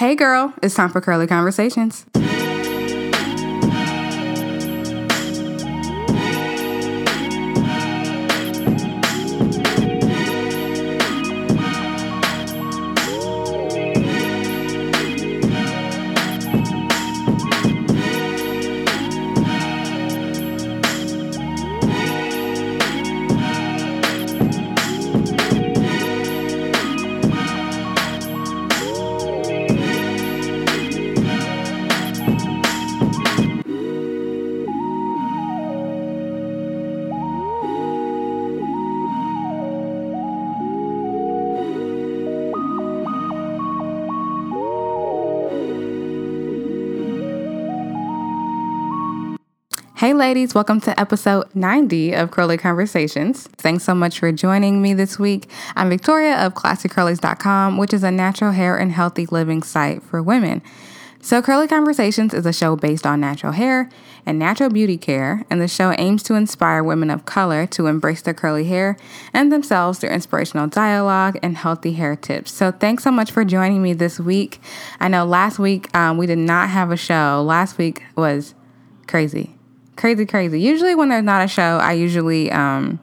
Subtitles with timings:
[0.00, 2.06] Hey girl, it's time for Curly Conversations.
[50.10, 53.46] Hey, ladies, welcome to episode 90 of Curly Conversations.
[53.58, 55.48] Thanks so much for joining me this week.
[55.76, 60.62] I'm Victoria of ClassyCurlies.com, which is a natural hair and healthy living site for women.
[61.20, 63.88] So, Curly Conversations is a show based on natural hair
[64.26, 68.22] and natural beauty care, and the show aims to inspire women of color to embrace
[68.22, 68.96] their curly hair
[69.32, 72.50] and themselves through inspirational dialogue and healthy hair tips.
[72.50, 74.60] So, thanks so much for joining me this week.
[74.98, 78.56] I know last week um, we did not have a show, last week was
[79.06, 79.54] crazy
[80.00, 80.60] crazy, crazy.
[80.60, 82.98] Usually, when there's not a show, I usually um,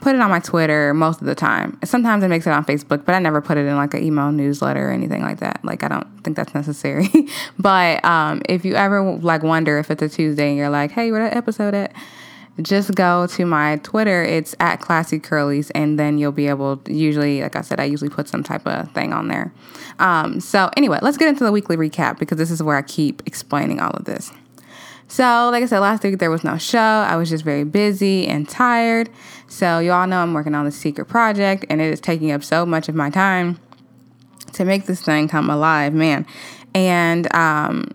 [0.00, 1.78] put it on my Twitter most of the time.
[1.84, 4.32] Sometimes it makes it on Facebook, but I never put it in like an email
[4.32, 5.62] newsletter or anything like that.
[5.62, 7.08] Like I don't think that's necessary.
[7.58, 11.12] but um, if you ever like wonder if it's a Tuesday and you're like, hey,
[11.12, 11.92] where that episode at?
[12.60, 14.22] Just go to my Twitter.
[14.22, 16.76] It's at Classy Curlies, and then you'll be able.
[16.78, 19.54] To, usually, like I said, I usually put some type of thing on there.
[19.98, 23.22] Um, so anyway, let's get into the weekly recap because this is where I keep
[23.24, 24.32] explaining all of this.
[25.12, 26.78] So, like I said, last week there was no show.
[26.78, 29.10] I was just very busy and tired.
[29.46, 32.42] So, you all know I'm working on the secret project, and it is taking up
[32.42, 33.60] so much of my time
[34.54, 36.24] to make this thing come alive, man.
[36.74, 37.90] And um,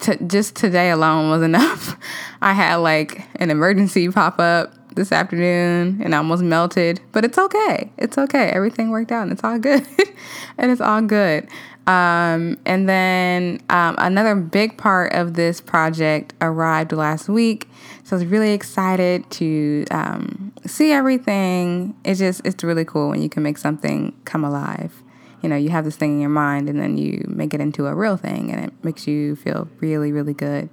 [0.00, 1.96] to, just today alone was enough.
[2.42, 7.38] I had like an emergency pop up this afternoon and I almost melted, but it's
[7.38, 7.90] okay.
[7.96, 8.50] It's okay.
[8.50, 9.86] Everything worked out and it's all good.
[10.58, 11.48] and it's all good.
[11.86, 17.68] Um, and then um, another big part of this project arrived last week.
[18.04, 21.94] So I was really excited to um, see everything.
[22.04, 25.02] It's just, it's really cool when you can make something come alive.
[25.42, 27.86] You know, you have this thing in your mind and then you make it into
[27.86, 30.70] a real thing and it makes you feel really, really good.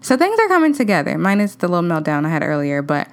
[0.00, 3.08] So things are coming together, minus the little meltdown I had earlier, but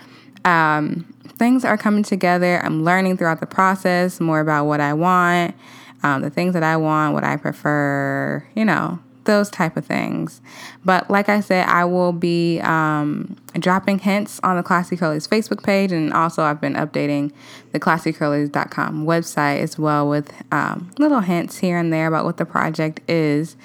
[0.45, 2.63] um, things are coming together.
[2.63, 5.55] I'm learning throughout the process more about what I want
[6.03, 10.41] um, the things that I want, what I prefer, you know, those type of things.
[10.83, 15.63] But like I said, I will be um, dropping hints on the Classy Curlies Facebook
[15.63, 17.31] page, and also I've been updating
[17.71, 22.45] the classycurlies.com website as well with um, little hints here and there about what the
[22.45, 23.55] project is.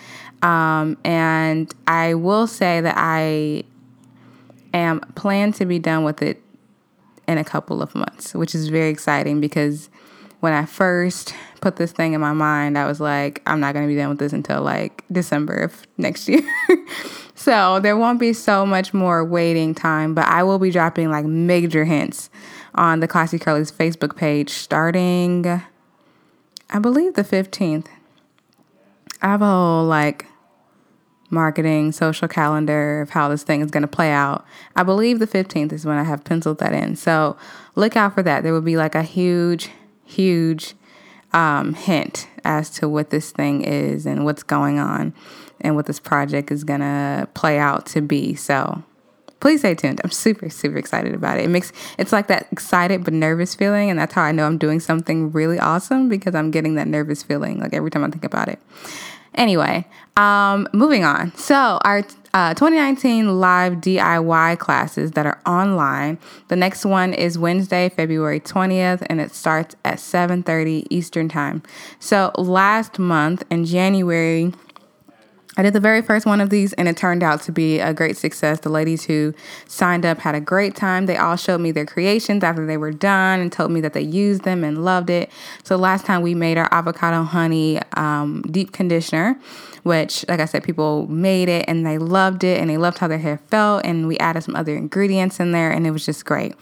[0.42, 3.64] Um, and I will say that I
[4.75, 6.42] am planned to be done with it
[7.26, 9.88] in a couple of months, which is very exciting because
[10.41, 13.86] when I first put this thing in my mind, I was like, I'm not going
[13.86, 16.42] to be done with this until like December of next year.
[17.34, 21.25] so there won't be so much more waiting time, but I will be dropping like
[21.25, 22.30] major hints
[22.75, 25.62] on the Classy Curlies Facebook page starting,
[26.70, 27.86] I believe, the 15th.
[29.22, 30.26] I have a whole like
[31.30, 34.44] marketing social calendar of how this thing is going to play out.
[34.76, 36.94] I believe the 15th is when I have penciled that in.
[36.94, 37.36] So
[37.75, 38.42] look out for that.
[38.42, 39.70] There will be like a huge
[40.06, 40.75] huge
[41.33, 45.12] um, hint as to what this thing is and what's going on
[45.61, 48.34] and what this project is going to play out to be.
[48.34, 48.83] So
[49.41, 50.00] please stay tuned.
[50.03, 51.44] I'm super, super excited about it.
[51.44, 54.59] It makes it's like that excited but nervous feeling, and that's how I know I'm
[54.59, 58.25] doing something really awesome because I'm getting that nervous feeling like every time I think
[58.25, 58.59] about it.
[59.34, 59.87] Anyway,
[60.17, 61.34] um, moving on.
[61.37, 62.03] So our
[62.36, 66.19] uh, 2019 live DIY classes that are online.
[66.48, 71.62] The next one is Wednesday, February 20th, and it starts at 7:30 Eastern Time.
[71.98, 74.52] So last month in January,
[75.58, 77.94] I did the very first one of these and it turned out to be a
[77.94, 78.61] great success.
[78.61, 79.32] The ladies who
[79.67, 81.06] signed up had a great time.
[81.06, 84.03] They all showed me their creations after they were done and told me that they
[84.03, 85.31] used them and loved it.
[85.64, 89.41] So last time we made our avocado honey um, deep conditioner,
[89.82, 93.09] which, like I said, people made it and they loved it and they loved how
[93.09, 93.87] their hair felt.
[93.87, 96.55] And we added some other ingredients in there and it was just great.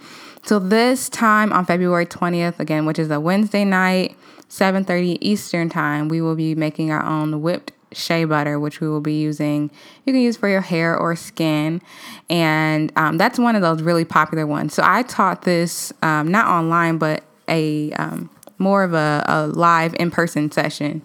[0.45, 4.17] So this time on February 20th, again, which is a Wednesday night,
[4.49, 9.01] 7:30 Eastern time, we will be making our own whipped shea butter, which we will
[9.01, 9.71] be using.
[10.05, 11.81] You can use for your hair or skin.
[12.29, 14.75] And um, that's one of those really popular ones.
[14.75, 19.95] So I taught this um, not online, but a um, more of a, a live
[19.99, 21.03] in person session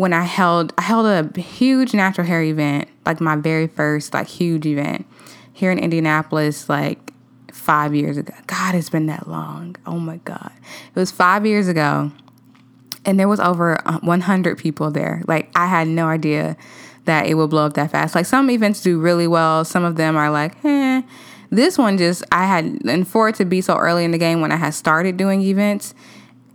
[0.00, 4.26] when I held I held a huge natural hair event, like my very first like
[4.28, 5.06] huge event
[5.52, 7.12] here in Indianapolis, like
[7.52, 8.32] five years ago.
[8.46, 9.76] God, it's been that long.
[9.86, 10.52] Oh my God.
[10.94, 12.12] It was five years ago.
[13.04, 15.22] And there was over 100 people there.
[15.26, 16.56] Like, I had no idea
[17.06, 18.14] that it would blow up that fast.
[18.14, 21.02] Like, some events do really well, some of them are like, eh.
[21.50, 24.40] This one just, I had, and for it to be so early in the game
[24.40, 25.94] when I had started doing events,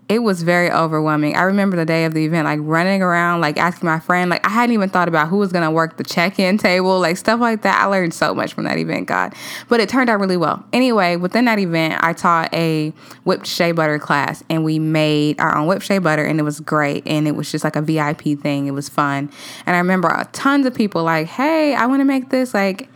[0.07, 1.35] it was very overwhelming.
[1.35, 4.45] I remember the day of the event, like running around, like asking my friend, like
[4.45, 7.63] I hadn't even thought about who was gonna work the check-in table, like stuff like
[7.63, 7.81] that.
[7.81, 9.33] I learned so much from that event, God.
[9.67, 10.63] But it turned out really well.
[10.71, 12.93] Anyway, within that event, I taught a
[13.23, 16.59] whipped shea butter class and we made our own whipped shea butter and it was
[16.59, 17.07] great.
[17.07, 18.67] And it was just like a VIP thing.
[18.67, 19.31] It was fun.
[19.65, 22.89] And I remember uh, tons of people like, hey, I wanna make this like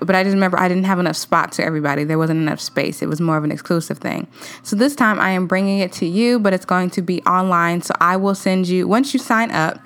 [0.00, 2.04] but I just remember I didn't have enough spots for everybody.
[2.04, 3.02] There wasn't enough space.
[3.02, 4.26] It was more of an exclusive thing.
[4.62, 7.82] So this time I am bringing it to you, but it's going to be online.
[7.82, 9.78] So I will send you, once you sign up,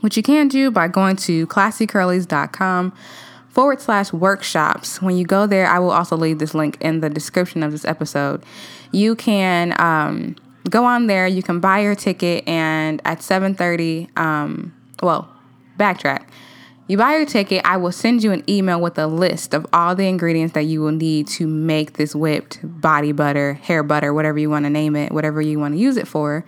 [0.00, 2.92] which you can do by going to classycurlies.com
[3.48, 5.02] forward slash workshops.
[5.02, 7.84] When you go there, I will also leave this link in the description of this
[7.84, 8.44] episode.
[8.92, 10.36] You can um,
[10.70, 15.28] go on there, you can buy your ticket, and at 7.30, um, well,
[15.78, 16.26] backtrack.
[16.88, 19.94] You buy your ticket, I will send you an email with a list of all
[19.94, 24.38] the ingredients that you will need to make this whipped body butter, hair butter, whatever
[24.38, 26.46] you want to name it, whatever you want to use it for.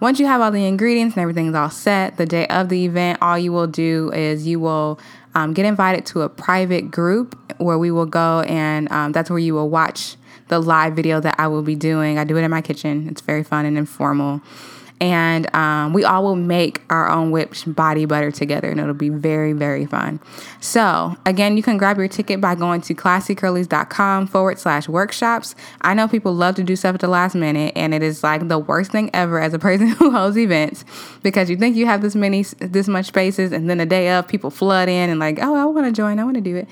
[0.00, 3.18] Once you have all the ingredients and everything's all set, the day of the event,
[3.20, 4.98] all you will do is you will
[5.34, 9.38] um, get invited to a private group where we will go, and um, that's where
[9.38, 10.16] you will watch
[10.48, 12.18] the live video that I will be doing.
[12.18, 14.40] I do it in my kitchen, it's very fun and informal
[15.00, 19.08] and um, we all will make our own whipped body butter together and it'll be
[19.08, 20.20] very very fun.
[20.60, 25.54] So again you can grab your ticket by going to classycurlies.com forward slash workshops.
[25.80, 28.48] I know people love to do stuff at the last minute and it is like
[28.48, 30.84] the worst thing ever as a person who holds events
[31.22, 34.28] because you think you have this many this much spaces and then the day of
[34.28, 36.68] people flood in and like oh i want to join i want to do it.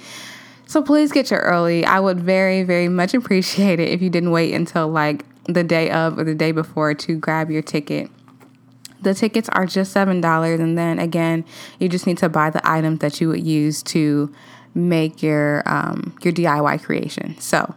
[0.72, 1.84] So please get your early.
[1.84, 5.90] I would very, very much appreciate it if you didn't wait until like the day
[5.90, 8.10] of or the day before to grab your ticket.
[9.00, 11.44] The tickets are just $7 and then again,
[11.80, 14.32] you just need to buy the items that you would use to
[14.74, 17.38] make your um, your DIY creation.
[17.38, 17.74] So,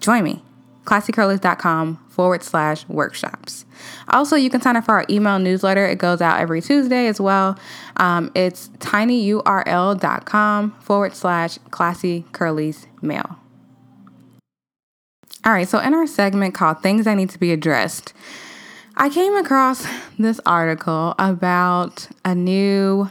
[0.00, 0.42] join me.
[0.84, 3.64] classycurlies.com forward slash workshops.
[4.08, 5.86] Also, you can sign up for our email newsletter.
[5.86, 7.58] It goes out every Tuesday as well.
[7.96, 13.38] Um, it's tinyurl.com forward slash classy curlies mail.
[15.44, 18.12] All right, so in our segment called Things That Need to Be Addressed,
[18.96, 19.86] I came across
[20.18, 23.10] this article about a new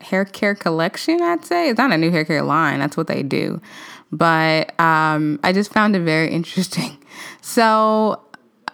[0.00, 1.68] hair care collection, I'd say.
[1.68, 3.60] It's not a new hair care line, that's what they do.
[4.12, 6.96] But um, I just found it very interesting.
[7.42, 8.22] So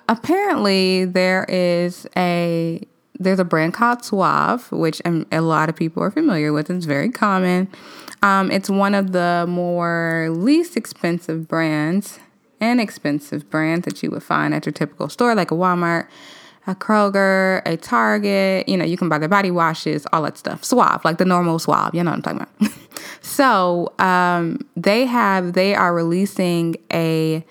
[0.09, 2.87] apparently there is a
[3.19, 6.69] there's a brand called Suave, which a lot of people are familiar with.
[6.69, 7.67] It's very common.
[8.23, 12.19] Um, it's one of the more least expensive brands
[12.61, 16.09] inexpensive brands that you would find at your typical store, like a Walmart,
[16.67, 18.69] a Kroger, a Target.
[18.69, 20.65] You know, you can buy the body washes, all that stuff.
[20.65, 21.95] Suave, like the normal Suave.
[21.95, 22.73] You know what I'm talking about.
[23.21, 27.45] so um, they have, they are releasing a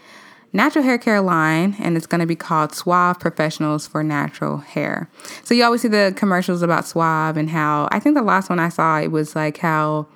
[0.53, 5.09] natural hair care line, and it's going to be called Suave Professionals for Natural Hair.
[5.43, 8.59] So you always see the commercials about Suave and how I think the last one
[8.59, 10.07] I saw it was like how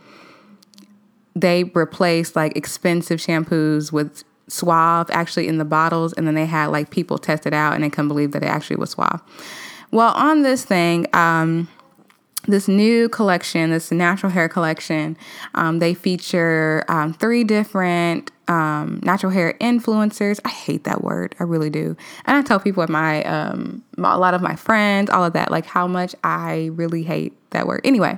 [1.36, 6.68] they replaced like expensive shampoos with Suave actually in the bottles, and then they had
[6.68, 9.22] like people test it out and they couldn't believe that it actually was Suave.
[9.92, 11.68] Well, on this thing, um,
[12.48, 15.18] this new collection, this natural hair collection,
[15.56, 20.40] um, they feature um, three different um, natural hair influencers.
[20.46, 21.96] I hate that word, I really do.
[22.26, 25.34] And I tell people at my, um, my, a lot of my friends, all of
[25.34, 27.82] that, like how much I really hate that word.
[27.84, 28.18] Anyway,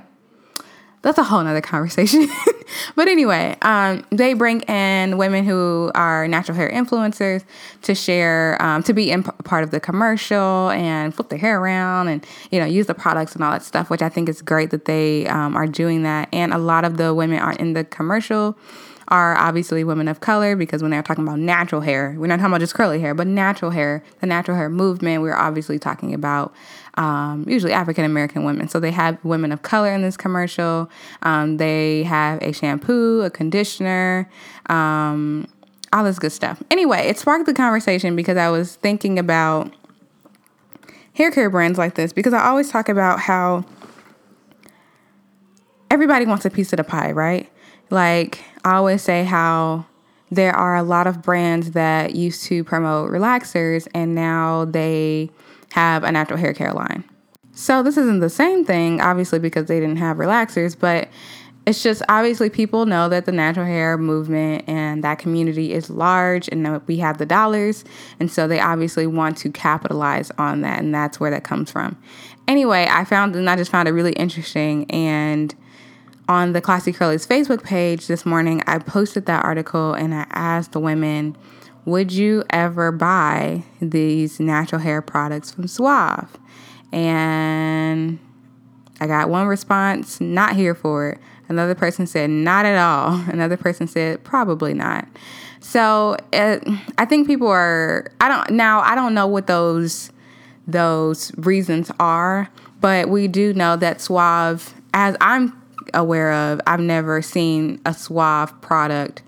[1.02, 2.28] that's a whole nother conversation.
[2.96, 7.44] but anyway, um, they bring in women who are natural hair influencers
[7.82, 11.60] to share, um, to be in p- part of the commercial and flip their hair
[11.60, 14.40] around and, you know, use the products and all that stuff, which I think is
[14.40, 16.28] great that they um, are doing that.
[16.32, 18.56] And a lot of the women are in the commercial
[19.12, 22.50] are obviously women of color because when they're talking about natural hair, we're not talking
[22.50, 26.54] about just curly hair, but natural hair, the natural hair movement, we're obviously talking about
[26.94, 28.68] um, usually African American women.
[28.68, 30.90] So they have women of color in this commercial.
[31.20, 34.30] Um, they have a shampoo, a conditioner,
[34.70, 35.46] um,
[35.92, 36.62] all this good stuff.
[36.70, 39.70] Anyway, it sparked the conversation because I was thinking about
[41.14, 43.66] hair care brands like this because I always talk about how
[45.90, 47.51] everybody wants a piece of the pie, right?
[47.92, 49.84] Like, I always say how
[50.30, 55.28] there are a lot of brands that used to promote relaxers and now they
[55.72, 57.04] have a natural hair care line.
[57.52, 61.10] So this isn't the same thing, obviously, because they didn't have relaxers, but
[61.66, 66.48] it's just obviously people know that the natural hair movement and that community is large
[66.48, 67.84] and that we have the dollars.
[68.18, 70.78] And so they obviously want to capitalize on that.
[70.78, 71.98] And that's where that comes from.
[72.48, 74.90] Anyway, I found and I just found it really interesting.
[74.90, 75.54] And
[76.28, 80.72] on the Classy Curlies Facebook page this morning, I posted that article and I asked
[80.72, 81.36] the women,
[81.84, 86.36] would you ever buy these natural hair products from Suave?
[86.92, 88.18] And
[89.00, 91.18] I got one response, not here for it.
[91.48, 93.20] Another person said, not at all.
[93.28, 95.08] Another person said, probably not.
[95.60, 100.10] So I think people are, I don't, now I don't know what those,
[100.66, 102.48] those reasons are,
[102.80, 105.61] but we do know that Suave, as I'm
[105.94, 109.22] aware of, I've never seen a Suave product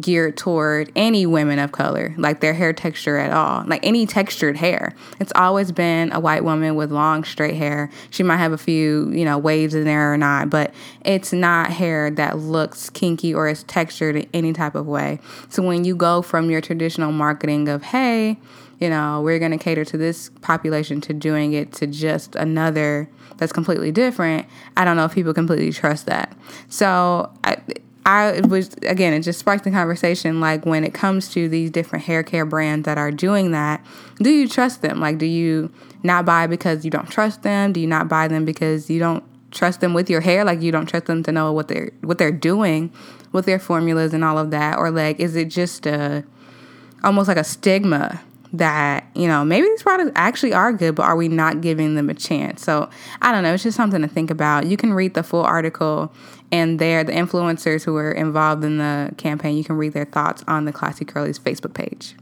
[0.00, 4.56] geared toward any women of color, like their hair texture at all, like any textured
[4.56, 4.94] hair.
[5.20, 7.90] It's always been a white woman with long, straight hair.
[8.10, 10.72] She might have a few, you know, waves in there or not, but
[11.04, 15.18] it's not hair that looks kinky or is textured in any type of way.
[15.48, 18.38] So when you go from your traditional marketing of, hey,
[18.78, 23.08] you know, we're going to cater to this population to doing it to just another
[23.38, 26.36] that's completely different, I don't know if people completely trust that.
[26.68, 27.56] So, I,
[28.08, 30.40] I was again, it just sparked the conversation.
[30.40, 33.84] Like when it comes to these different hair care brands that are doing that,
[34.16, 34.98] do you trust them?
[34.98, 35.70] Like, do you
[36.02, 37.74] not buy because you don't trust them?
[37.74, 40.42] Do you not buy them because you don't trust them with your hair?
[40.42, 42.90] Like you don't trust them to know what they're what they're doing
[43.32, 46.24] with their formulas and all of that, or like is it just a
[47.04, 51.16] almost like a stigma that you know maybe these products actually are good but are
[51.16, 52.62] we not giving them a chance?
[52.62, 52.88] So
[53.20, 54.66] i don't know it's just something to think about.
[54.66, 56.12] You can read the full article
[56.50, 60.42] and there the influencers who were involved in the campaign you can read their thoughts
[60.48, 62.14] on the classy curly's facebook page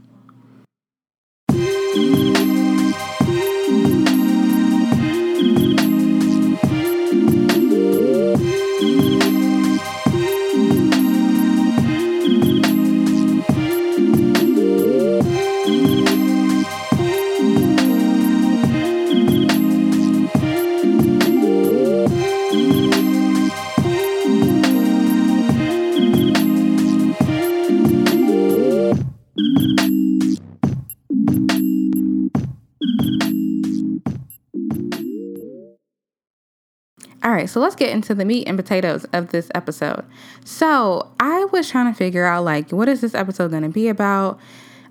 [37.36, 40.04] right, so let's get into the meat and potatoes of this episode.
[40.44, 43.88] So, I was trying to figure out like what is this episode going to be
[43.88, 44.40] about?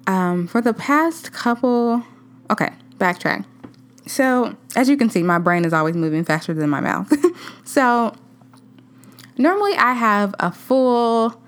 [0.07, 2.03] Um, for the past couple,
[2.51, 3.45] okay, backtrack.
[4.05, 7.11] So, as you can see, my brain is always moving faster than my mouth.
[7.65, 8.13] so,
[9.37, 11.41] normally I have a full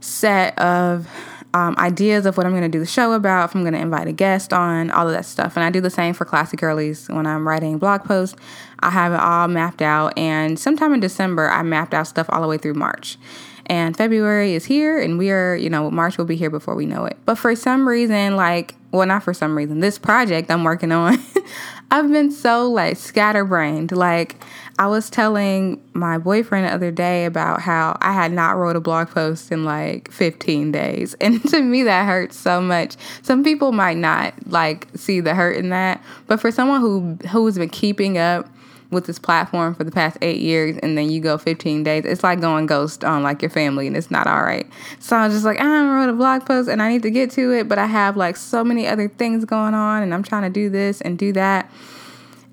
[0.00, 1.08] set of
[1.54, 3.80] um, ideas of what I'm going to do the show about, if I'm going to
[3.80, 5.56] invite a guest on, all of that stuff.
[5.56, 8.36] And I do the same for Classy Curlies when I'm writing blog posts.
[8.80, 10.16] I have it all mapped out.
[10.16, 13.18] And sometime in December, I mapped out stuff all the way through March.
[13.66, 16.86] And February is here, and we are, you know, March will be here before we
[16.86, 17.18] know it.
[17.26, 21.18] But for some reason, like, well, not for some reason, this project I'm working on,
[21.90, 23.92] I've been so like scatterbrained.
[23.92, 24.42] Like,
[24.78, 28.80] I was telling my boyfriend the other day about how I had not wrote a
[28.80, 31.14] blog post in like 15 days.
[31.28, 32.96] And to me, that hurts so much.
[33.22, 37.58] Some people might not like see the hurt in that, but for someone who who's
[37.58, 38.48] been keeping up
[38.90, 42.22] with this platform for the past eight years and then you go 15 days, it's
[42.22, 44.66] like going ghost on like your family and it's not all right.
[44.98, 47.30] So I was just like, I wrote a blog post and I need to get
[47.32, 50.42] to it, but I have like so many other things going on and I'm trying
[50.42, 51.70] to do this and do that.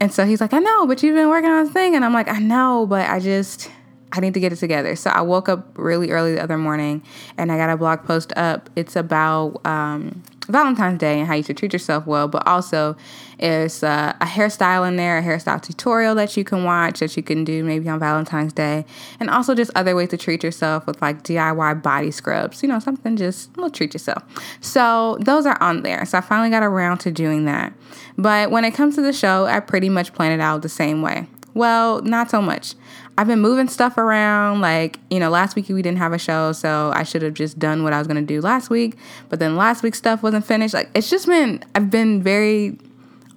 [0.01, 1.96] And so he's like, I know, but you've been working on this thing.
[1.96, 3.72] And I'm like, I know, but I just,
[4.12, 4.96] I need to get it together.
[4.98, 7.01] So I woke up really early the other morning
[7.38, 8.70] and I got a blog post up.
[8.75, 12.98] It's about um, Valentine's Day and how you should treat yourself well, but also
[13.39, 17.24] there's uh, a hairstyle in there, a hairstyle tutorial that you can watch that you
[17.24, 18.86] can do maybe on Valentine's Day,
[19.20, 22.80] and also just other ways to treat yourself with like DIY body scrubs, you know,
[22.80, 24.24] something just will treat yourself.
[24.62, 26.06] So those are on there.
[26.06, 27.74] So I finally got around to doing that.
[28.18, 31.01] But when it comes to the show, I pretty much plan it out the same
[31.01, 31.27] way.
[31.54, 32.75] Well, not so much.
[33.18, 34.60] I've been moving stuff around.
[34.60, 37.58] Like, you know, last week we didn't have a show, so I should have just
[37.58, 38.98] done what I was going to do last week.
[39.30, 40.74] But then last week's stuff wasn't finished.
[40.74, 42.77] Like, it's just been, I've been very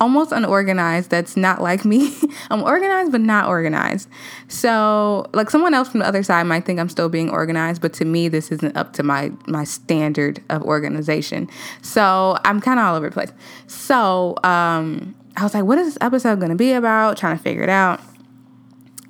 [0.00, 2.17] almost unorganized that's not like me.
[2.50, 4.09] I'm organized but not organized.
[4.49, 7.93] So, like someone else from the other side might think I'm still being organized, but
[7.95, 11.49] to me this isn't up to my my standard of organization.
[11.83, 13.33] So, I'm kind of all over the place.
[13.67, 17.17] So, um I was like, what is this episode going to be about?
[17.17, 18.00] Trying to figure it out.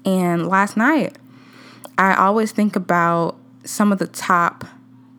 [0.04, 1.16] And last night,
[1.96, 4.66] I always think about some of the top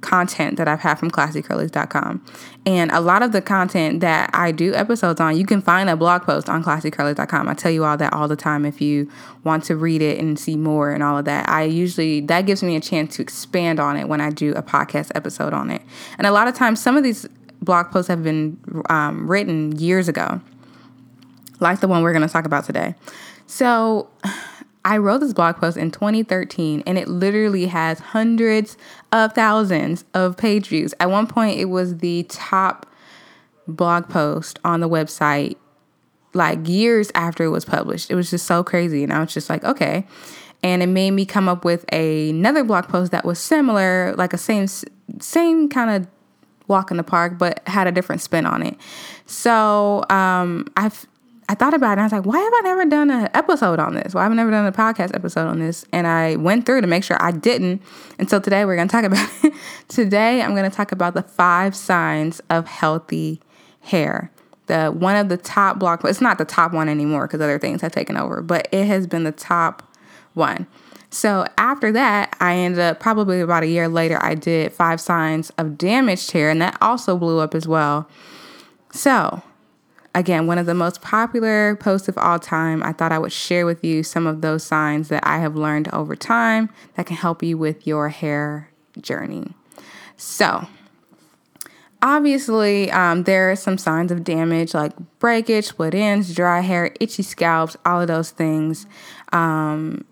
[0.02, 2.26] content that I've had from classycurlies.com.
[2.66, 5.96] And a lot of the content that I do episodes on, you can find a
[5.96, 7.48] blog post on classycurlies.com.
[7.48, 9.12] I tell you all that all the time if you
[9.44, 11.50] want to read it and see more and all of that.
[11.50, 14.64] I usually, that gives me a chance to expand on it when I do a
[14.64, 15.82] podcast episode on it.
[16.18, 17.28] And a lot of times, some of these
[17.62, 18.58] blog posts have been
[18.90, 20.42] um, written years ago,
[21.60, 22.96] like the one we're going to talk about today.
[23.48, 24.10] So,
[24.86, 28.78] I wrote this blog post in 2013 and it literally has hundreds
[29.12, 30.94] of thousands of page views.
[31.00, 32.86] At one point, it was the top
[33.68, 35.58] blog post on the website
[36.34, 38.10] like years after it was published.
[38.10, 39.04] It was just so crazy.
[39.04, 40.06] And I was just like, okay.
[40.62, 44.34] And it made me come up with a, another blog post that was similar, like
[44.34, 44.68] a same
[45.20, 46.08] same kind of
[46.68, 48.78] walk in the park, but had a different spin on it.
[49.26, 51.08] So um, I've
[51.50, 53.80] I thought about it and I was like, why have I never done an episode
[53.80, 54.14] on this?
[54.14, 55.84] Why have I never done a podcast episode on this?
[55.92, 57.82] And I went through to make sure I didn't.
[58.20, 59.54] And so today we're going to talk about it.
[59.88, 63.42] today I'm going to talk about the five signs of healthy
[63.82, 64.32] hair.
[64.68, 67.82] The one of the top block, it's not the top one anymore because other things
[67.82, 69.82] have taken over, but it has been the top
[70.36, 70.68] one.
[71.10, 75.50] So after that, I ended up probably about a year later, I did five signs
[75.58, 78.08] of damaged hair, and that also blew up as well.
[78.92, 79.42] So
[80.16, 82.84] again, one of the most popular posts of all time.
[82.84, 85.88] I thought I would share with you some of those signs that I have learned
[85.94, 89.54] over time that can help you with your hair journey.
[90.18, 90.68] So,
[92.02, 97.24] obviously, um, there are some signs of damage like breakage, split ends, dry hair, itchy
[97.24, 98.86] scalps, all of those things.
[99.32, 100.06] Um,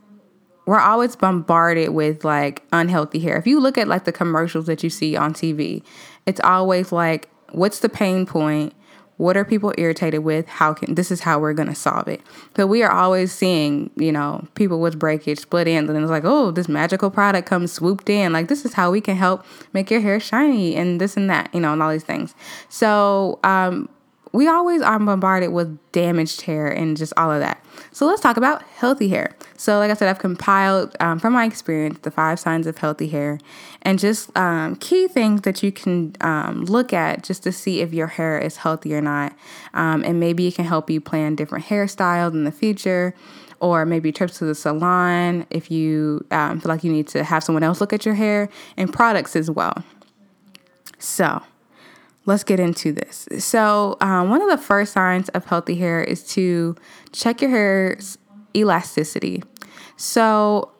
[0.66, 3.38] we're always bombarded with like unhealthy hair.
[3.38, 5.82] If you look at like the commercials that you see on TV,
[6.26, 8.74] it's always like, what's the pain point?
[9.18, 10.48] What are people irritated with?
[10.48, 12.22] How can this is how we're gonna solve it?
[12.56, 16.24] So we are always seeing, you know, people with breakage, split ends, and it's like,
[16.26, 18.32] oh, this magical product comes swooped in.
[18.32, 21.54] Like this is how we can help make your hair shiny and this and that,
[21.54, 22.36] you know, and all these things.
[22.70, 23.90] So um,
[24.38, 27.60] we always are bombarded with damaged hair and just all of that.
[27.92, 29.36] So let's talk about healthy hair.
[29.58, 33.08] So, like I said, I've compiled um, from my experience the five signs of healthy
[33.08, 33.40] hair
[33.82, 37.96] and just um, key things that you can um, look at just to see if
[37.96, 39.36] your hair is healthy or not.
[39.74, 43.16] Um, and maybe it can help you plan different hairstyles in the future
[43.60, 47.44] or maybe trips to the salon if you um, feel like you need to have
[47.44, 49.84] someone else look at your hair and products as well.
[51.00, 51.42] So,
[52.28, 53.28] let's get into this.
[53.40, 56.76] So, um, one of the first signs of healthy hair is to
[57.12, 58.20] check your hair's
[58.56, 59.42] elasticity.
[59.96, 60.72] So,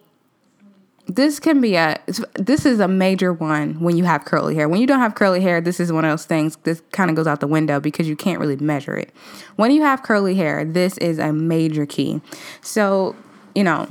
[1.08, 1.98] this can be a
[2.36, 4.68] this is a major one when you have curly hair.
[4.68, 7.16] When you don't have curly hair, this is one of those things this kind of
[7.16, 9.14] goes out the window because you can't really measure it.
[9.56, 12.20] When you have curly hair, this is a major key.
[12.60, 13.16] So,
[13.56, 13.88] you know,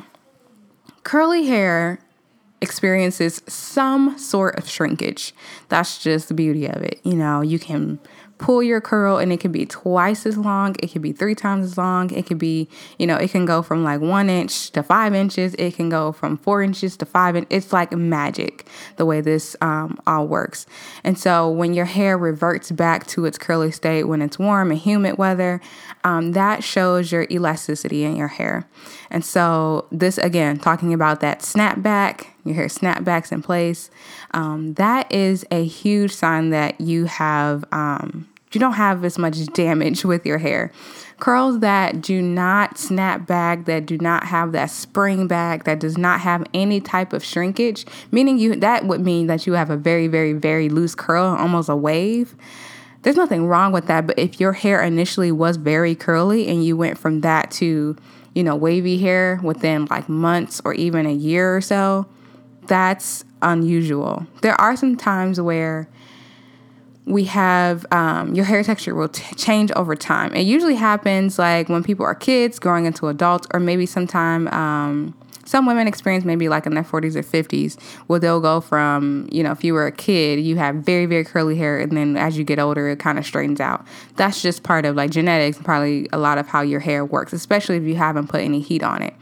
[1.04, 2.00] curly hair
[2.66, 5.32] experiences some sort of shrinkage.
[5.68, 7.00] That's just the beauty of it.
[7.04, 8.00] You know, you can
[8.38, 11.64] pull your curl and it can be twice as long, it can be three times
[11.64, 14.82] as long, it can be, you know, it can go from like one inch to
[14.82, 17.46] five inches, it can go from four inches to five inch.
[17.48, 20.66] It's like magic the way this um, all works.
[21.02, 24.78] And so when your hair reverts back to its curly state when it's warm and
[24.78, 25.60] humid weather,
[26.04, 28.68] um, that shows your elasticity in your hair.
[29.10, 33.90] And so this again, talking about that snapback, your hair snapbacks in place,
[34.32, 39.44] um, that is a huge sign that you have um, you don't have as much
[39.52, 40.72] damage with your hair.
[41.18, 45.98] Curls that do not snap back, that do not have that spring back, that does
[45.98, 49.76] not have any type of shrinkage, meaning you that would mean that you have a
[49.76, 52.34] very, very, very loose curl, almost a wave.
[53.02, 56.76] There's nothing wrong with that, but if your hair initially was very curly and you
[56.76, 57.96] went from that to,
[58.34, 62.06] you know, wavy hair within like months or even a year or so,
[62.66, 64.26] that's unusual.
[64.42, 65.88] There are some times where
[67.06, 70.34] we have um, your hair texture will t- change over time.
[70.34, 75.14] It usually happens like when people are kids growing into adults, or maybe sometime um,
[75.44, 79.44] some women experience maybe like in their 40s or 50s where they'll go from, you
[79.44, 82.36] know, if you were a kid, you have very, very curly hair, and then as
[82.36, 83.86] you get older, it kind of straightens out.
[84.16, 87.76] That's just part of like genetics, probably a lot of how your hair works, especially
[87.76, 89.14] if you haven't put any heat on it.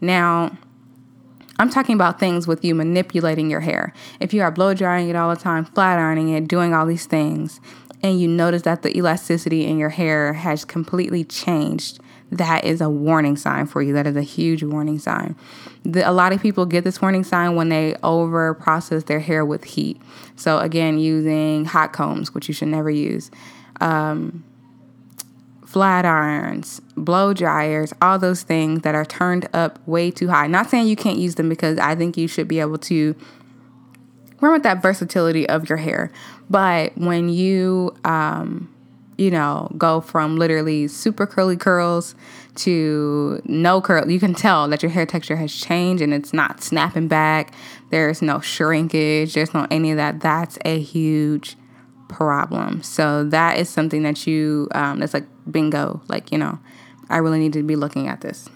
[0.00, 0.56] Now,
[1.60, 3.92] I'm talking about things with you manipulating your hair.
[4.18, 7.04] If you are blow drying it all the time, flat ironing it, doing all these
[7.04, 7.60] things,
[8.02, 12.00] and you notice that the elasticity in your hair has completely changed,
[12.32, 13.92] that is a warning sign for you.
[13.92, 15.36] That is a huge warning sign.
[15.82, 19.44] The, a lot of people get this warning sign when they over process their hair
[19.44, 20.00] with heat.
[20.36, 23.30] So, again, using hot combs, which you should never use.
[23.82, 24.44] Um,
[25.70, 30.48] flat irons, blow dryers, all those things that are turned up way too high.
[30.48, 33.14] Not saying you can't use them because I think you should be able to
[34.40, 36.10] run with that versatility of your hair.
[36.48, 38.68] But when you, um,
[39.16, 42.16] you know, go from literally super curly curls
[42.56, 46.64] to no curl, you can tell that your hair texture has changed and it's not
[46.64, 47.54] snapping back.
[47.90, 50.18] There's no shrinkage, there's no any of that.
[50.18, 51.56] That's a huge
[52.10, 52.82] problem.
[52.82, 56.58] So that is something that you, um, that's like bingo, like, you know,
[57.08, 58.48] I really need to be looking at this.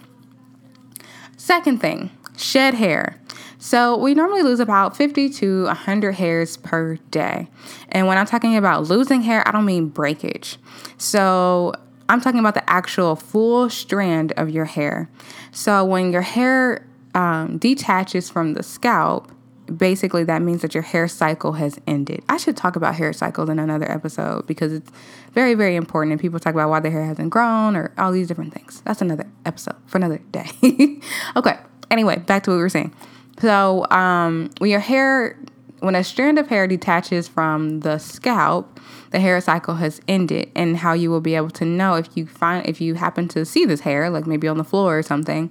[1.36, 3.20] Second thing, shed hair.
[3.58, 7.48] So we normally lose about 50 to 100 hairs per day.
[7.88, 10.58] And when I'm talking about losing hair, I don't mean breakage.
[10.98, 11.72] So
[12.08, 15.08] I'm talking about the actual full strand of your hair.
[15.50, 19.30] So when your hair um, detaches from the scalp,
[19.66, 22.22] basically that means that your hair cycle has ended.
[22.28, 24.90] I should talk about hair cycles in another episode because it's
[25.32, 26.12] very, very important.
[26.12, 28.82] And people talk about why their hair hasn't grown or all these different things.
[28.84, 30.48] That's another episode for another day.
[31.36, 31.58] okay.
[31.90, 32.92] Anyway, back to what we were saying.
[33.40, 35.38] So, um, when your hair,
[35.80, 40.50] when a strand of hair detaches from the scalp, the hair cycle has ended.
[40.54, 43.44] And how you will be able to know if you find, if you happen to
[43.44, 45.50] see this hair, like maybe on the floor or something,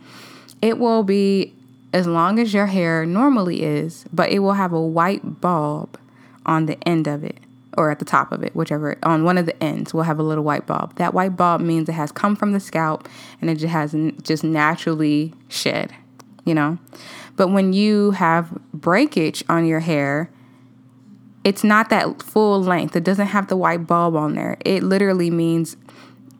[0.61, 1.53] it will be
[1.93, 5.97] as long as your hair normally is, but it will have a white bulb
[6.45, 7.37] on the end of it
[7.77, 10.23] or at the top of it, whichever, on one of the ends will have a
[10.23, 10.95] little white bulb.
[10.95, 13.07] That white bulb means it has come from the scalp
[13.41, 15.93] and it just has just naturally shed,
[16.45, 16.77] you know?
[17.35, 20.29] But when you have breakage on your hair,
[21.43, 22.95] it's not that full length.
[22.95, 24.57] It doesn't have the white bulb on there.
[24.63, 25.75] It literally means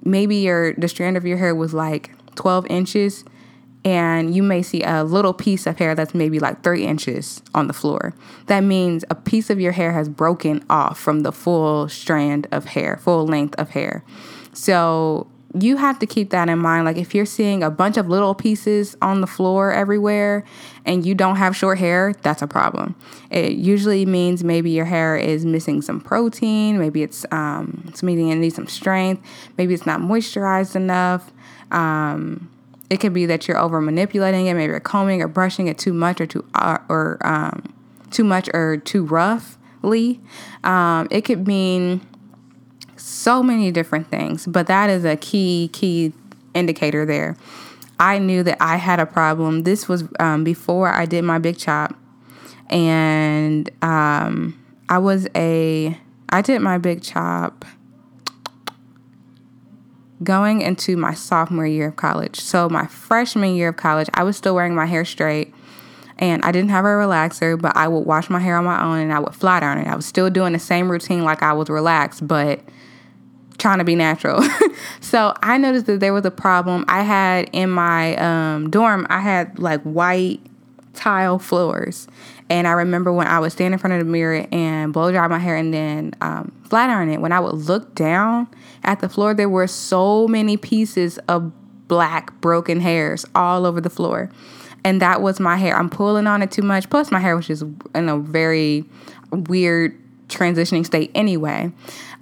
[0.03, 3.25] maybe your the strand of your hair was like 12 inches
[3.85, 7.67] and you may see a little piece of hair that's maybe like three inches on
[7.67, 8.13] the floor.
[8.47, 12.65] That means a piece of your hair has broken off from the full strand of
[12.65, 14.03] hair, full length of hair.
[14.53, 15.27] So
[15.59, 16.85] you have to keep that in mind.
[16.85, 20.43] Like if you're seeing a bunch of little pieces on the floor everywhere
[20.85, 22.95] and you don't have short hair, that's a problem.
[23.29, 28.29] It usually means maybe your hair is missing some protein, maybe it's um, it's needing
[28.29, 29.23] it needs some strength,
[29.57, 31.31] maybe it's not moisturized enough.
[31.71, 32.49] Um,
[32.89, 35.93] it could be that you're over manipulating it, maybe you're combing or brushing it too
[35.93, 37.73] much or too uh, or um,
[38.11, 40.19] too much or too roughly.
[40.63, 42.01] Um, it could mean
[42.95, 46.13] so many different things, but that is a key key
[46.53, 47.35] indicator there.
[47.99, 49.63] I knew that I had a problem.
[49.63, 51.95] This was um, before I did my big chop,
[52.69, 55.97] and um, I was a
[56.29, 57.65] I did my big chop
[60.23, 62.39] going into my sophomore year of college.
[62.39, 65.53] So, my freshman year of college, I was still wearing my hair straight
[66.17, 68.99] and I didn't have a relaxer, but I would wash my hair on my own
[68.99, 69.87] and I would flat iron it.
[69.87, 72.59] I was still doing the same routine like I was relaxed, but
[73.57, 74.43] trying to be natural.
[75.01, 76.85] so, I noticed that there was a problem.
[76.87, 80.39] I had in my um, dorm, I had like white
[80.93, 82.07] tile floors.
[82.49, 85.27] And I remember when I would stand in front of the mirror and blow dry
[85.27, 88.47] my hair and then um, flat iron it, when I would look down
[88.83, 91.51] at the floor, there were so many pieces of
[91.87, 94.29] black broken hairs all over the floor.
[94.85, 95.77] And that was my hair.
[95.77, 96.89] I'm pulling on it too much.
[96.89, 97.63] Plus, my hair was just
[97.95, 98.83] in a very
[99.31, 101.71] weird transitioning state anyway.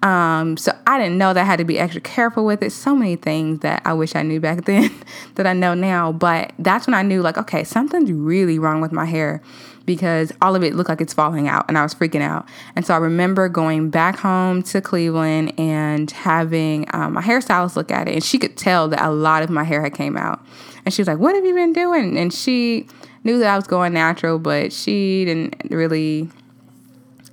[0.04, 2.72] Um, so I didn't know that I had to be extra careful with it.
[2.72, 4.92] So many things that I wish I knew back then
[5.36, 6.12] that I know now.
[6.12, 9.42] But that's when I knew, like, okay, something's really wrong with my hair
[9.86, 12.48] because all of it looked like it's falling out and I was freaking out.
[12.76, 17.92] And so I remember going back home to Cleveland and having um, my hairstylist look
[17.92, 20.44] at it, and she could tell that a lot of my hair had came out.
[20.84, 22.88] And she was like, "What have you been doing?" And she
[23.24, 26.30] knew that I was going natural, but she didn't really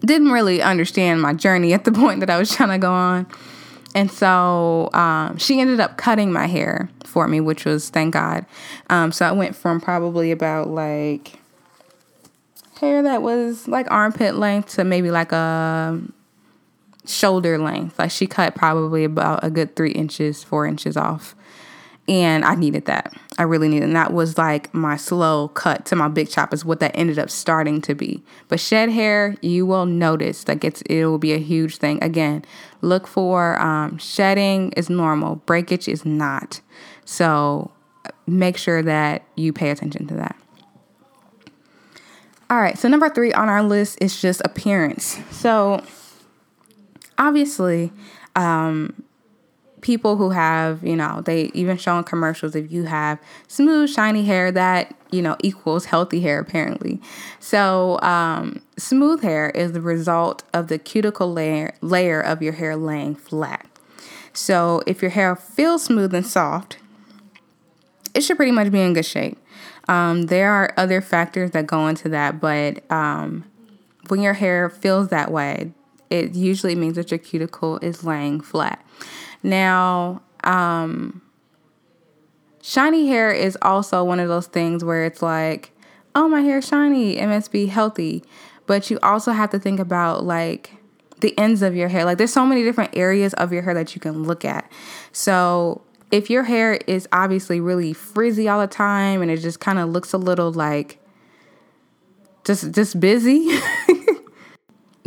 [0.00, 3.26] didn't really understand my journey at the point that I was trying to go on.
[3.94, 8.46] And so um, she ended up cutting my hair for me, which was thank God.
[8.90, 11.40] Um, so I went from probably about like
[12.80, 16.00] hair that was like armpit length to maybe like a
[17.06, 17.98] shoulder length.
[17.98, 21.34] Like she cut probably about a good three inches, four inches off.
[22.09, 23.12] And I needed that.
[23.37, 23.85] I really needed.
[23.85, 27.18] And that was like my slow cut to my big chop is what that ended
[27.18, 28.23] up starting to be.
[28.49, 32.03] But shed hair, you will notice it's it will be a huge thing.
[32.03, 32.44] Again,
[32.81, 36.62] look for um, shedding is normal, breakage is not.
[37.05, 37.71] So
[38.27, 40.37] make sure that you pay attention to that.
[42.51, 45.21] All right, so number three on our list is just appearance.
[45.31, 45.85] So
[47.18, 47.92] obviously,
[48.35, 49.03] um,
[49.80, 54.24] people who have, you know, they even show in commercials if you have smooth, shiny
[54.24, 57.00] hair, that, you know, equals healthy hair, apparently.
[57.40, 62.76] So, um, smooth hair is the result of the cuticle layer, layer of your hair
[62.76, 63.66] laying flat.
[64.32, 66.78] So, if your hair feels smooth and soft,
[68.14, 69.38] it should pretty much be in good shape.
[69.88, 73.44] Um, there are other factors that go into that, but um,
[74.08, 75.72] when your hair feels that way,
[76.10, 78.84] it usually means that your cuticle is laying flat.
[79.42, 81.22] Now, um,
[82.62, 85.72] shiny hair is also one of those things where it's like,
[86.14, 88.24] oh, my hair shiny, it must be healthy.
[88.66, 90.72] But you also have to think about like
[91.20, 92.05] the ends of your hair.
[92.05, 94.70] Like there's so many different areas of your hair that you can look at.
[95.12, 99.79] So if your hair is obviously really frizzy all the time and it just kind
[99.79, 100.98] of looks a little like
[102.44, 103.48] just just busy,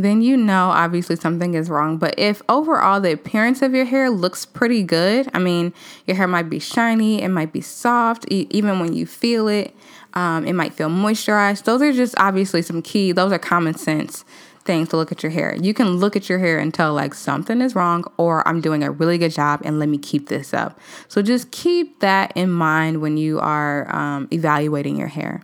[0.04, 1.98] then you know obviously something is wrong.
[1.98, 5.74] But if overall the appearance of your hair looks pretty good, I mean,
[6.06, 9.76] your hair might be shiny, it might be soft, e- even when you feel it,
[10.14, 11.64] um, it might feel moisturized.
[11.64, 14.26] Those are just obviously some key, those are common sense
[14.64, 15.56] things to look at your hair.
[15.56, 18.84] You can look at your hair and tell like something is wrong or I'm doing
[18.84, 20.80] a really good job and let me keep this up.
[21.08, 25.42] So just keep that in mind when you are um, evaluating your hair.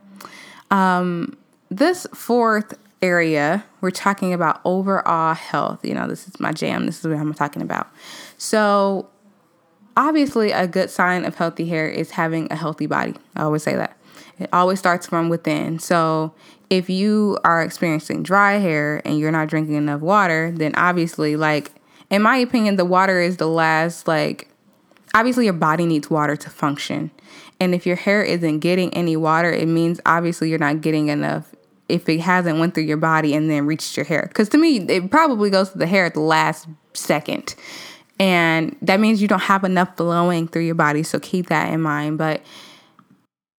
[0.69, 1.37] Um,
[1.69, 5.85] this fourth area, we're talking about overall health.
[5.85, 6.87] You know, this is my jam.
[6.87, 7.87] This is what I'm talking about.
[8.37, 9.07] So,
[9.95, 13.13] obviously, a good sign of healthy hair is having a healthy body.
[13.37, 13.95] I always say that.
[14.39, 15.79] It always starts from within.
[15.79, 16.33] So,
[16.69, 21.71] if you are experiencing dry hair and you're not drinking enough water, then obviously, like,
[22.09, 24.49] in my opinion, the water is the last, like,
[25.13, 27.09] obviously, your body needs water to function.
[27.61, 31.55] And if your hair isn't getting any water, it means obviously you're not getting enough
[31.89, 34.25] if it hasn't went through your body and then reached your hair.
[34.27, 37.55] Because to me, it probably goes to the hair at the last second.
[38.19, 41.03] And that means you don't have enough flowing through your body.
[41.03, 42.17] So keep that in mind.
[42.17, 42.41] But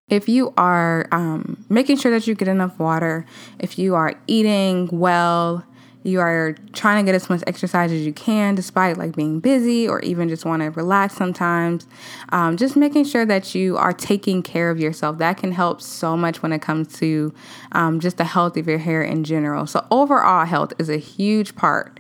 [0.10, 3.26] if you are um, making sure that you get enough water,
[3.60, 5.63] if you are eating well,
[6.04, 9.88] you are trying to get as much exercise as you can despite like being busy
[9.88, 11.88] or even just want to relax sometimes.
[12.30, 15.18] Um, just making sure that you are taking care of yourself.
[15.18, 17.34] That can help so much when it comes to
[17.74, 19.68] um, just the health of your hair in general.
[19.68, 22.00] So overall health is a huge part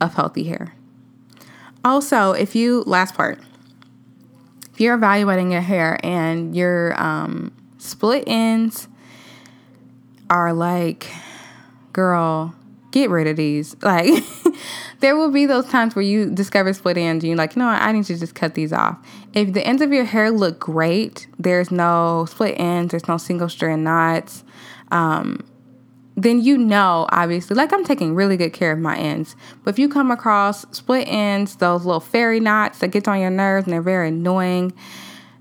[0.00, 0.74] of healthy hair.
[1.84, 3.38] Also if you last part.
[4.72, 8.88] If you're evaluating your hair and your um, split ends
[10.30, 11.10] are like
[11.92, 12.54] girl
[12.92, 13.76] get rid of these.
[13.82, 14.24] Like,
[15.00, 17.66] there will be those times where you discover split ends and you're like, you know
[17.66, 18.96] what, I need to just cut these off.
[19.34, 23.48] If the ends of your hair look great, there's no split ends, there's no single
[23.48, 24.44] strand knots,
[24.92, 25.44] um,
[26.16, 29.34] then you know, obviously, like I'm taking really good care of my ends.
[29.64, 33.30] But if you come across split ends, those little fairy knots that gets on your
[33.30, 34.72] nerves and they're very annoying,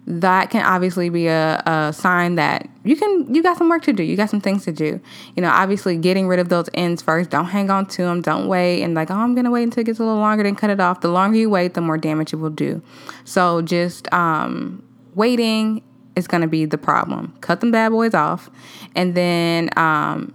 [0.07, 3.93] that can obviously be a, a sign that you can you got some work to
[3.93, 4.03] do.
[4.03, 4.99] You got some things to do.
[5.35, 7.29] You know obviously getting rid of those ends first.
[7.29, 9.85] Don't hang on to them don't wait and like oh i'm gonna wait until it
[9.85, 11.01] gets a little longer then cut it off.
[11.01, 12.81] The longer you wait the more damage it will do.
[13.25, 14.83] So just um,
[15.13, 15.83] waiting
[16.15, 17.35] is gonna be the problem.
[17.41, 18.49] Cut them bad boys off.
[18.95, 20.33] And then um,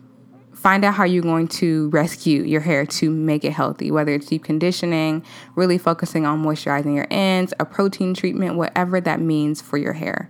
[0.57, 4.27] find out how you're going to rescue your hair to make it healthy, whether it's
[4.27, 9.77] deep conditioning, really focusing on moisturizing your ends, a protein treatment, whatever that means for
[9.77, 10.29] your hair.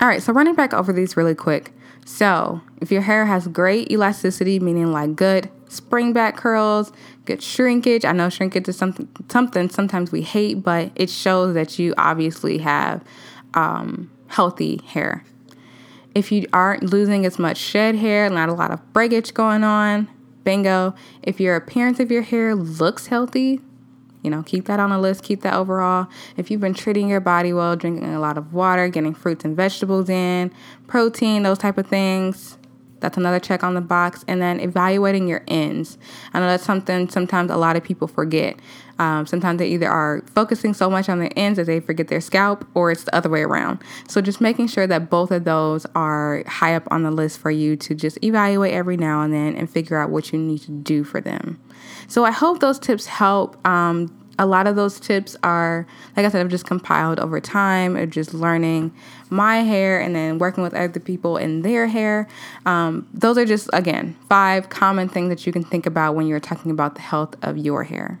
[0.00, 1.72] All right, so running back over these really quick.
[2.04, 6.92] So, if your hair has great elasticity, meaning like good spring back curls,
[7.24, 8.04] good shrinkage.
[8.04, 12.58] I know shrinkage is something something sometimes we hate, but it shows that you obviously
[12.58, 13.02] have
[13.54, 15.24] um, healthy hair.
[16.14, 20.08] If you aren't losing as much shed hair, not a lot of breakage going on,
[20.44, 20.94] bingo.
[21.22, 23.60] If your appearance of your hair looks healthy,
[24.22, 26.06] you know, keep that on the list, keep that overall.
[26.36, 29.56] If you've been treating your body well, drinking a lot of water, getting fruits and
[29.56, 30.50] vegetables in,
[30.86, 32.56] protein, those type of things,
[33.04, 34.24] that's another check on the box.
[34.26, 35.98] And then evaluating your ends.
[36.32, 38.58] I know that's something sometimes a lot of people forget.
[38.98, 42.20] Um, sometimes they either are focusing so much on their ends that they forget their
[42.20, 43.80] scalp, or it's the other way around.
[44.08, 47.50] So just making sure that both of those are high up on the list for
[47.50, 50.70] you to just evaluate every now and then and figure out what you need to
[50.70, 51.60] do for them.
[52.06, 53.66] So I hope those tips help.
[53.66, 57.96] Um, a lot of those tips are, like I said, I've just compiled over time
[57.96, 58.92] of just learning
[59.30, 62.28] my hair and then working with other people in their hair.
[62.66, 66.40] Um, those are just, again, five common things that you can think about when you're
[66.40, 68.20] talking about the health of your hair.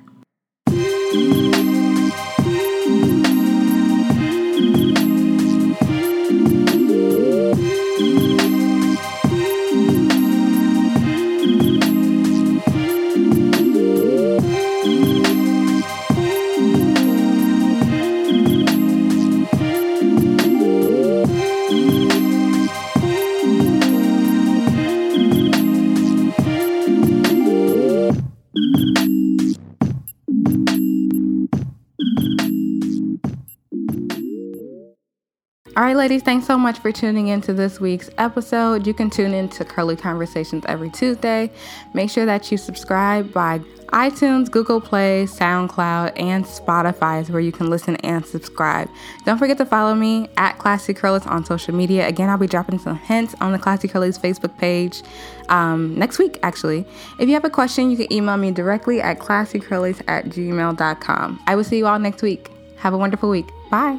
[35.84, 38.86] Right, ladies, thanks so much for tuning in to this week's episode.
[38.86, 41.50] You can tune in to Curly Conversations every Tuesday.
[41.92, 47.52] Make sure that you subscribe by iTunes, Google Play, SoundCloud, and Spotify is where you
[47.52, 48.88] can listen and subscribe.
[49.26, 52.08] Don't forget to follow me at Classy Curlies on social media.
[52.08, 55.02] Again, I'll be dropping some hints on the Classy Curlies Facebook page
[55.50, 56.86] um, next week, actually.
[57.20, 61.42] If you have a question, you can email me directly at classycurlies at gmail.com.
[61.46, 62.50] I will see you all next week.
[62.78, 63.50] Have a wonderful week.
[63.70, 63.98] Bye.